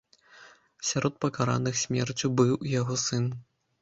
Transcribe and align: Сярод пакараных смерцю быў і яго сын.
Сярод 0.91 1.13
пакараных 1.25 1.77
смерцю 1.85 2.27
быў 2.41 2.53
і 2.67 2.77
яго 2.81 2.95
сын. 3.07 3.25